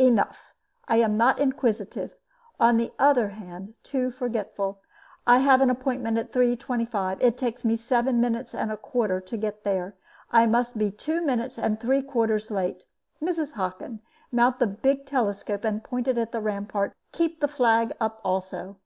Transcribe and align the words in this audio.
"Enough. 0.00 0.36
I 0.88 0.96
am 0.96 1.16
not 1.16 1.38
inquisitive 1.38 2.16
on 2.58 2.76
the 2.76 2.90
other 2.98 3.28
hand, 3.28 3.76
too 3.84 4.10
forgetful. 4.10 4.80
I 5.28 5.38
have 5.38 5.60
an 5.60 5.70
appointment 5.70 6.18
at 6.18 6.32
3.25. 6.32 7.18
It 7.22 7.38
takes 7.38 7.64
me 7.64 7.76
seven 7.76 8.20
minutes 8.20 8.52
and 8.52 8.72
a 8.72 8.76
quarter 8.76 9.20
to 9.20 9.36
get 9.36 9.62
there. 9.62 9.94
I 10.32 10.44
must 10.46 10.76
be 10.76 10.90
two 10.90 11.22
minutes 11.24 11.56
and 11.56 11.78
three 11.78 12.02
quarters 12.02 12.50
late. 12.50 12.84
Mrs. 13.22 13.52
Hockin, 13.52 14.00
mount 14.32 14.58
the 14.58 14.66
big 14.66 15.06
telescope 15.06 15.62
and 15.62 15.84
point 15.84 16.08
it 16.08 16.18
at 16.18 16.32
the 16.32 16.40
ramparts; 16.40 16.96
keep 17.12 17.38
the 17.38 17.46
flag 17.46 17.92
up 18.00 18.20
also. 18.24 18.74